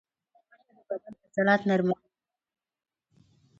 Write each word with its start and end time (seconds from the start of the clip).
منډه 0.73 0.95
د 0.99 0.99
بدن 1.01 1.13
عضلات 1.23 1.61
نرموي 1.69 2.07